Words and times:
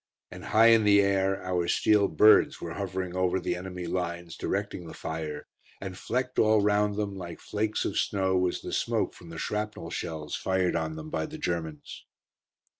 And 0.31 0.45
high 0.45 0.69
in 0.69 0.83
the 0.83 0.99
air, 0.99 1.39
our 1.43 1.67
steel 1.67 2.07
"birds" 2.07 2.59
were 2.59 2.73
hovering 2.73 3.15
over 3.15 3.39
the 3.39 3.55
enemy 3.55 3.85
lines, 3.85 4.35
directing 4.35 4.87
the 4.87 4.95
fire, 4.95 5.45
and 5.79 5.95
flecked 5.95 6.39
all 6.39 6.59
round 6.59 6.95
them, 6.95 7.15
like 7.15 7.39
flakes 7.39 7.85
of 7.85 7.99
snow, 7.99 8.35
was 8.35 8.61
the 8.61 8.73
smoke 8.73 9.13
from 9.13 9.29
the 9.29 9.37
shrapnel 9.37 9.91
shells 9.91 10.35
fired 10.35 10.75
on 10.75 10.95
them 10.95 11.11
by 11.11 11.27
the 11.27 11.37
Germans. 11.37 12.03